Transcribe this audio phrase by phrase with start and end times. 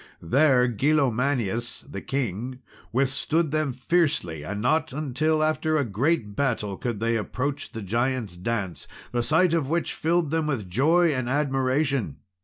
[0.19, 2.57] There Gillomanius, the king,
[2.91, 8.35] withstood them fiercely, and not till after a great battle could they approach the Giants'
[8.35, 12.17] Dance, the sight of which filled them with joy and admiration.